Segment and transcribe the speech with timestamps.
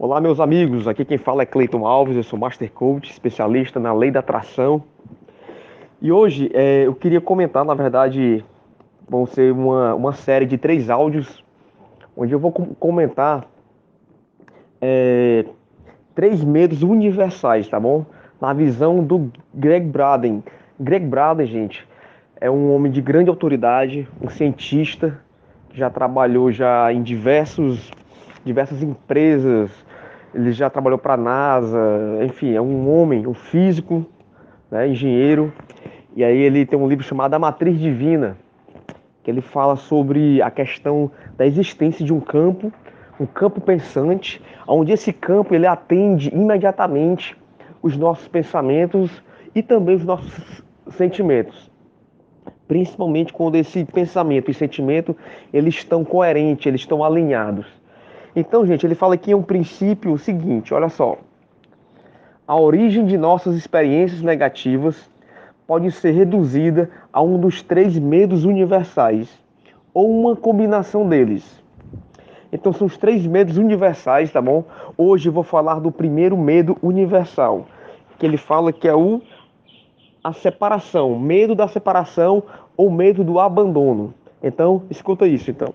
[0.00, 0.86] Olá, meus amigos.
[0.86, 4.84] Aqui quem fala é Cleiton Alves, eu sou Master Coach, especialista na lei da atração.
[6.00, 8.44] E hoje é, eu queria comentar, na verdade,
[9.08, 11.42] vão ser uma, uma série de três áudios,
[12.16, 13.44] onde eu vou comentar
[14.80, 15.44] é,
[16.14, 18.06] três medos universais, tá bom?
[18.40, 20.44] Na visão do Greg Braden.
[20.78, 21.84] Greg Braden, gente,
[22.40, 25.20] é um homem de grande autoridade, um cientista,
[25.70, 27.90] que já trabalhou já em diversos,
[28.44, 29.87] diversas empresas,
[30.34, 31.78] ele já trabalhou para a NASA,
[32.22, 34.04] enfim, é um homem, um físico,
[34.70, 35.52] né, engenheiro.
[36.14, 38.36] E aí ele tem um livro chamado A Matriz Divina,
[39.22, 42.72] que ele fala sobre a questão da existência de um campo,
[43.18, 47.36] um campo pensante, onde esse campo ele atende imediatamente
[47.82, 49.22] os nossos pensamentos
[49.54, 51.70] e também os nossos sentimentos.
[52.66, 55.16] Principalmente quando esse pensamento e sentimento
[55.52, 57.77] eles estão coerentes, eles estão alinhados.
[58.34, 61.18] Então, gente, ele fala aqui um princípio seguinte, olha só.
[62.46, 65.10] A origem de nossas experiências negativas
[65.66, 69.28] pode ser reduzida a um dos três medos universais,
[69.92, 71.62] ou uma combinação deles.
[72.50, 74.64] Então são os três medos universais, tá bom?
[74.96, 77.66] Hoje eu vou falar do primeiro medo universal,
[78.18, 79.20] que ele fala que é o
[80.24, 82.42] a separação, medo da separação
[82.76, 84.14] ou medo do abandono.
[84.42, 85.74] Então, escuta isso então.